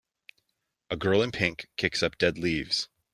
A 0.89 0.95
girl 0.97 1.21
in 1.21 1.31
pink 1.31 1.67
kicks 1.77 2.01
up 2.01 2.17
dead 2.17 2.39
leaves. 2.39 2.89